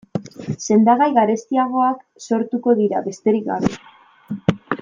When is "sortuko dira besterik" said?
2.29-3.49